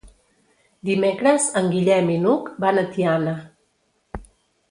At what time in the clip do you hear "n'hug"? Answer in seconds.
2.25-2.49